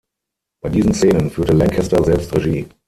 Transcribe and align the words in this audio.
Bei 0.63 0.69
diesen 0.69 0.95
Szenen 0.95 1.29
führte 1.29 1.53
Lancaster 1.53 2.03
selbst 2.03 2.33
Regie. 2.35 2.65